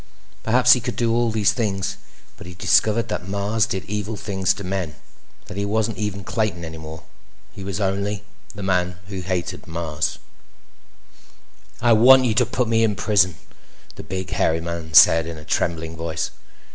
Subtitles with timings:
[0.41, 1.95] Perhaps he could do all these things,
[2.35, 4.95] but he discovered that Mars did evil things to men;
[5.45, 7.03] that he wasn't even Clayton any more.
[7.53, 8.23] He was only—_
[8.55, 10.17] The Man Who Hated Mars
[11.79, 13.35] By RANDALL GARRETT "I WANT you to put me in prison!"
[13.93, 16.31] the big, hairy man said in a trembling voice.